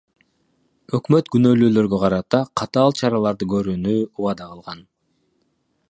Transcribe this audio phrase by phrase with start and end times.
[0.99, 4.83] Өкмөт күнөөлүүлөргө карата катаал чараларды көрүүнү убада кылган.